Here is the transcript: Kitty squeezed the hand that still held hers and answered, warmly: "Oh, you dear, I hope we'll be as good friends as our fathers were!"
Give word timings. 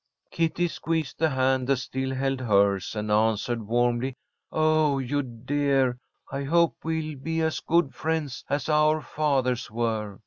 Kitty 0.31 0.67
squeezed 0.67 1.19
the 1.19 1.29
hand 1.29 1.67
that 1.67 1.77
still 1.77 2.11
held 2.15 2.39
hers 2.41 2.95
and 2.95 3.11
answered, 3.11 3.67
warmly: 3.67 4.15
"Oh, 4.51 4.97
you 4.97 5.21
dear, 5.21 5.99
I 6.31 6.43
hope 6.43 6.77
we'll 6.83 7.19
be 7.19 7.39
as 7.41 7.59
good 7.59 7.93
friends 7.93 8.43
as 8.49 8.67
our 8.67 9.01
fathers 9.01 9.69
were!" 9.69 10.19